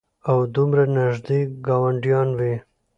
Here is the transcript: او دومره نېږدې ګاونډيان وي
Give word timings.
او 0.29 0.37
دومره 0.55 0.83
نېږدې 0.95 1.39
ګاونډيان 1.67 2.27
وي 2.39 2.53